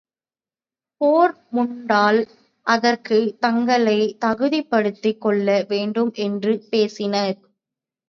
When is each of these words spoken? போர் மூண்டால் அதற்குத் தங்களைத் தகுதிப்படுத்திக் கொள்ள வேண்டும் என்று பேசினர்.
போர் 1.01 1.35
மூண்டால் 1.49 2.19
அதற்குத் 2.67 3.39
தங்களைத் 3.39 4.17
தகுதிப்படுத்திக் 4.19 5.21
கொள்ள 5.21 5.63
வேண்டும் 5.69 6.13
என்று 6.21 6.53
பேசினர். 6.69 7.37